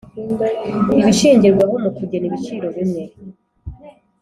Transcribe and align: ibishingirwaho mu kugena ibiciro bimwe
ibishingirwaho 0.99 1.75
mu 1.83 1.89
kugena 1.97 2.25
ibiciro 2.29 2.67
bimwe 2.75 3.03